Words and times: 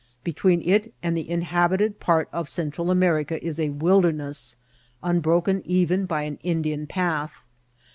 Between 0.23 0.63
it 0.63 0.95
and 1.03 1.15
the 1.15 1.29
inhabited 1.29 1.99
part 1.99 2.27
of 2.33 2.49
Central 2.49 2.89
America 2.89 3.39
is 3.45 3.59
a 3.59 3.69
wilderness, 3.69 4.55
unbroken 5.03 5.61
even 5.63 6.07
by 6.07 6.23
an 6.23 6.39
Indian 6.41 6.87
path. 6.87 7.33